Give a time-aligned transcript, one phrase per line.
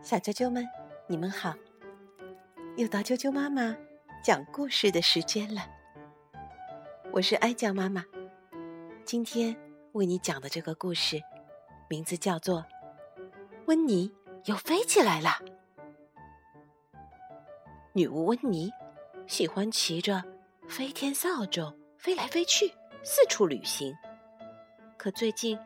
[0.00, 0.66] 小啾啾们，
[1.06, 1.54] 你们好！
[2.76, 3.76] 又到啾啾妈妈
[4.22, 5.60] 讲故事的时间了。
[7.12, 8.04] 我是哀酱妈妈，
[9.04, 9.54] 今天
[9.92, 11.20] 为你讲的这个故事，
[11.88, 12.60] 名字叫做
[13.66, 14.10] 《温妮
[14.44, 15.30] 又飞起来了》。
[17.92, 18.70] 女巫温妮
[19.26, 20.22] 喜欢骑着
[20.68, 22.72] 飞天扫帚飞来飞去，
[23.02, 23.92] 四处旅行。
[24.96, 25.58] 可最近，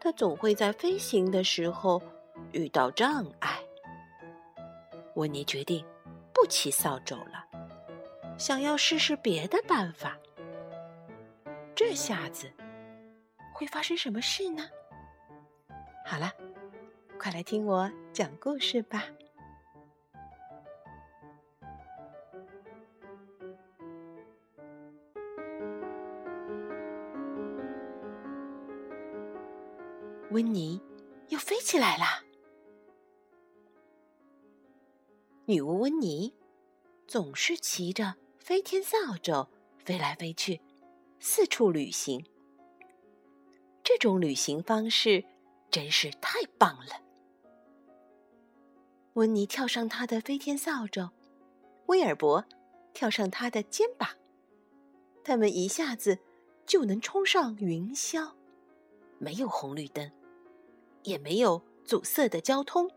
[0.00, 2.02] 她总会在飞行的时候
[2.52, 3.58] 遇到障碍。
[5.14, 5.84] 温妮决定
[6.32, 7.44] 不骑扫帚了，
[8.36, 10.18] 想要试试别的办法。
[11.74, 12.50] 这下子
[13.52, 14.64] 会发生什么事呢？
[16.04, 16.32] 好了，
[17.18, 19.04] 快来听我讲故事吧。
[30.30, 30.80] 温妮
[31.28, 32.23] 又飞起来了。
[35.46, 36.32] 女巫温妮
[37.06, 39.46] 总是骑着飞天扫帚
[39.84, 40.62] 飞来飞去，
[41.20, 42.24] 四处旅行。
[43.82, 45.22] 这种旅行方式
[45.70, 47.02] 真是太棒了。
[49.12, 51.10] 温妮跳上她的飞天扫帚，
[51.86, 52.42] 威尔伯
[52.94, 54.08] 跳上他的肩膀，
[55.22, 56.18] 他们一下子
[56.64, 58.32] 就能冲上云霄。
[59.18, 60.10] 没有红绿灯，
[61.02, 62.90] 也没有阻塞的交通。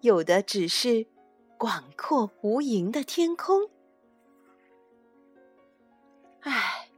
[0.00, 1.06] 有的只是
[1.58, 3.70] 广阔无垠的天空。
[6.40, 6.90] 唉，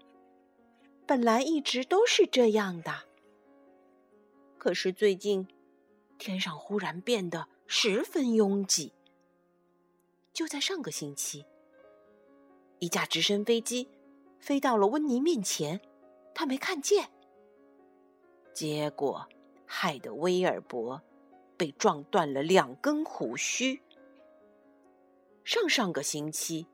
[1.07, 3.05] 本来一直都是这样的。
[4.59, 5.47] 可是最近，
[6.19, 8.93] 天上忽然变得十分拥挤。
[10.33, 11.47] 就在上个星期，
[12.79, 13.89] 一架直升飞机
[14.39, 15.81] 飞到了温妮面前，
[16.35, 17.09] 他没看见，
[18.53, 19.27] 结果
[19.65, 21.01] 害得威尔伯。
[21.59, 23.83] 被撞断了两根胡须。
[25.45, 26.67] 上上个星期，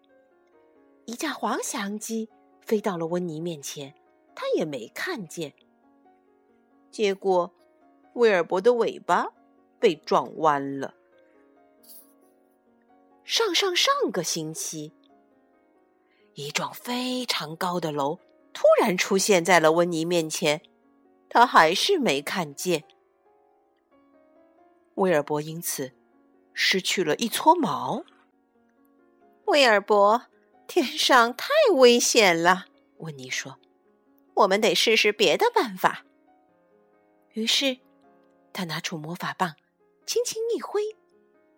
[1.07, 2.29] 一架滑翔机
[2.61, 3.95] 飞到了温妮面前，
[4.35, 5.55] 他也没看见。
[6.91, 7.53] 结果，
[8.13, 9.27] 威尔伯的尾巴
[9.81, 10.95] 被撞弯了。
[13.25, 14.92] 上上上个星期，
[16.35, 18.19] 一幢非常高的楼
[18.53, 20.61] 突然出现在了温妮面前，
[21.29, 22.85] 他还是没看见。
[24.97, 25.93] 威尔伯因此
[26.53, 28.05] 失去了一撮毛。
[29.47, 30.27] 威尔伯，
[30.67, 32.67] 天上太危险了，
[32.99, 33.59] 温妮说
[34.35, 36.05] ：“我们得试试别的办法。”
[37.35, 37.79] 于是，
[38.53, 39.57] 他拿出魔法棒，
[40.07, 40.81] 轻轻一挥，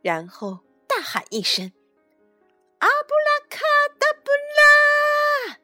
[0.02, 1.72] 然后大喊一声
[2.78, 3.60] ：“阿布拉卡
[3.98, 5.58] 达布拉！”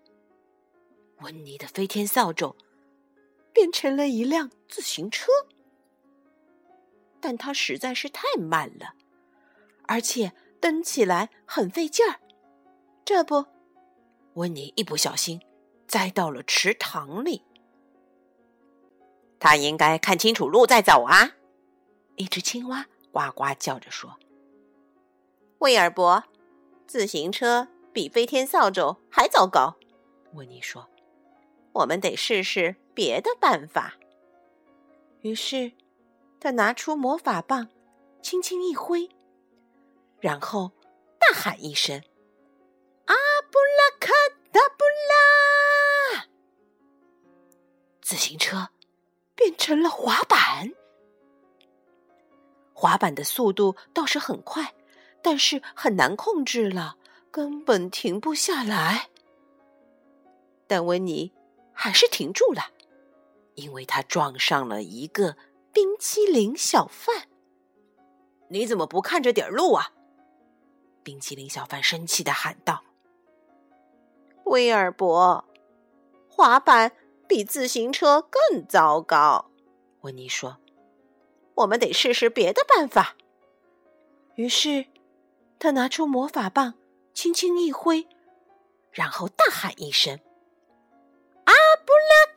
[1.25, 2.55] 温妮的飞天扫帚
[3.53, 5.33] 变成了一辆自行车。
[7.23, 8.95] 但它实在是太慢了，
[9.87, 12.19] 而且蹬起来很费劲儿。
[13.05, 13.47] 这不，
[14.35, 15.41] 温妮一不小心
[15.87, 17.45] 栽到了池塘里。
[19.39, 21.31] 他应该看清楚路再走啊！
[22.17, 24.19] 一只青蛙呱呱叫着说
[25.59, 26.25] ：“威尔伯，
[26.89, 29.77] 自行车比飞天扫帚还糟糕。”
[30.35, 30.89] 温妮说
[31.73, 33.95] ：“我们得试试别的办法。”
[35.23, 35.71] 于是。
[36.43, 37.69] 他拿出魔法棒，
[38.21, 39.09] 轻轻一挥，
[40.19, 40.73] 然后
[41.17, 42.03] 大喊一声
[43.07, 43.15] ：“阿
[43.49, 44.13] 布拉卡
[44.51, 46.27] 达布拉！”
[48.03, 48.71] 自行车
[49.37, 50.73] 变成了滑板。
[52.75, 54.75] 滑板的速度倒是很快，
[55.23, 56.97] 但是很难控制了，
[57.31, 59.11] 根本停不下来。
[60.67, 61.33] 但温妮
[61.73, 62.73] 还是停住了，
[63.55, 65.37] 因为他撞上了一个。
[66.03, 67.29] 冰淇淋小贩，
[68.49, 69.93] 你怎么不看着点路啊？
[71.05, 72.83] 冰淇淋小贩生气的喊道
[74.47, 75.45] ：“威尔伯，
[76.29, 76.91] 滑板
[77.29, 79.53] 比自行车更糟糕。”
[80.03, 80.59] 温妮说
[81.55, 83.15] ：“我们得试试别的办法。”
[84.35, 84.87] 于是，
[85.61, 86.75] 他拿出魔法棒，
[87.15, 88.09] 轻轻一挥，
[88.91, 90.19] 然后大喊一声
[91.47, 91.53] ：“阿
[91.87, 92.32] 布拉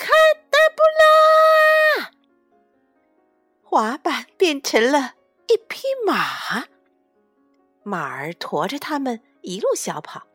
[3.75, 5.15] 滑板变成了
[5.49, 6.63] 一匹马，
[7.83, 10.25] 马儿驮着他们一路小跑。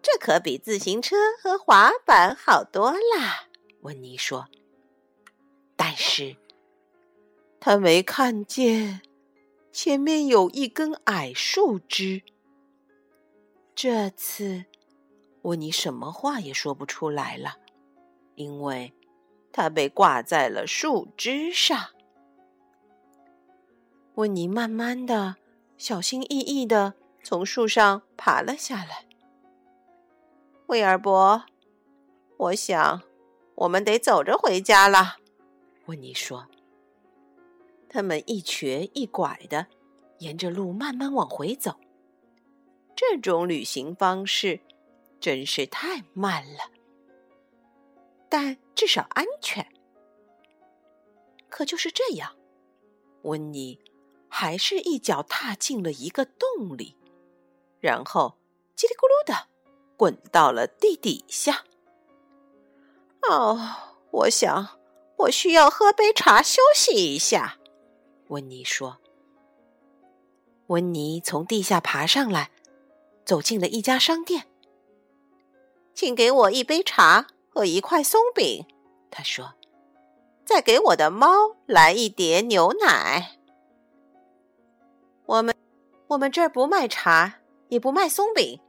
[0.00, 3.48] 这可比自行车和滑板好多啦，
[3.82, 4.46] 温妮说。
[5.76, 6.38] 但是，
[7.60, 9.02] 他没看见
[9.70, 12.22] 前面有一根矮树枝。
[13.74, 14.64] 这次，
[15.42, 17.58] 温妮什么话也说不出来了，
[18.34, 18.94] 因为
[19.52, 21.90] 他被挂在了树枝上。
[24.14, 25.36] 温妮慢慢的、
[25.76, 29.06] 小心翼翼的从树上爬了下来。
[30.66, 31.44] 威尔伯，
[32.36, 33.02] 我想
[33.56, 35.16] 我们得走着回家了。
[35.86, 36.46] 温妮说。
[37.88, 39.68] 他们一瘸一拐的
[40.18, 41.76] 沿着路慢慢往回走。
[42.96, 44.58] 这种旅行方式
[45.20, 46.70] 真是太慢了，
[48.28, 49.64] 但至少安全。
[51.48, 52.34] 可就是这样，
[53.22, 53.78] 温妮
[54.36, 56.96] 还是一脚踏进了一个洞里，
[57.78, 58.36] 然后
[58.76, 59.46] 叽里咕噜的
[59.96, 61.64] 滚到了地底下。
[63.30, 63.56] 哦，
[64.10, 64.80] 我想
[65.18, 67.58] 我需要喝杯茶休息一下。
[68.26, 68.98] 温妮说
[70.66, 72.50] ：“温妮从地下爬上来，
[73.24, 74.48] 走进了一家商店。
[75.94, 78.66] 请给我一杯茶和一块松饼。”
[79.12, 79.54] 他说
[80.44, 83.38] ：“再给我的猫来一碟牛奶。”
[85.26, 85.54] 我们
[86.08, 88.60] 我们这儿不卖茶，也不卖松饼。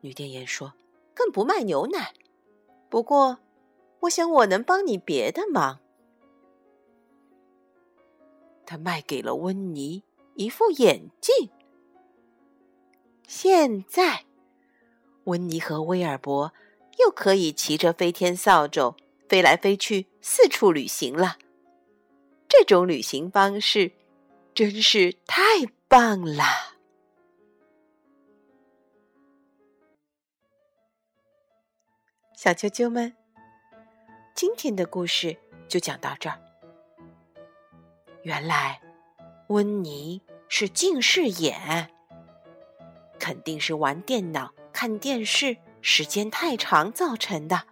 [0.00, 0.72] 女店员说
[1.14, 2.12] ：“更不卖牛奶。
[2.88, 3.38] 不过，
[4.00, 5.80] 我想我能帮你别的忙。”
[8.64, 10.02] 他卖给了温妮
[10.34, 11.50] 一副眼镜。
[13.26, 14.24] 现在，
[15.24, 16.52] 温妮和威尔伯
[16.98, 18.94] 又可以骑着飞天扫帚
[19.28, 21.38] 飞来飞去，四处旅行了。
[22.48, 23.90] 这种旅行方式
[24.54, 25.42] 真是太
[25.88, 26.74] 棒啦！
[32.34, 33.14] 小啾啾们，
[34.34, 35.38] 今天的故事
[35.68, 36.40] 就讲到这儿。
[38.24, 38.80] 原来，
[39.46, 41.88] 温妮是近视眼，
[43.20, 47.68] 肯定是玩电脑、看电视时间太长造成的。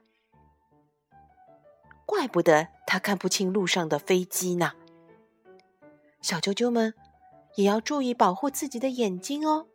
[2.06, 4.75] 怪不得他看不清路上的飞机呢。
[6.22, 6.94] 小啾啾们
[7.56, 9.66] 也要注意保护自己的眼睛哦。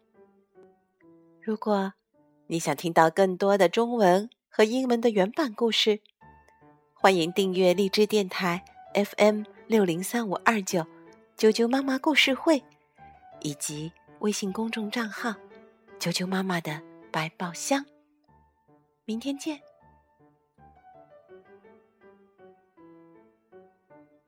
[1.41, 1.93] 如果
[2.47, 6.01] 你想听到更多的中文和英文的原版故事，
[6.93, 9.43] 欢迎订阅荔枝电台 FM。
[9.69, 10.83] 六零三五二九，
[11.37, 12.63] 啾啾妈妈故事会，
[13.41, 15.35] 以及微信公众账号
[16.01, 16.81] “啾啾妈妈的
[17.11, 17.85] 百宝箱”。
[19.05, 19.68] 明天见。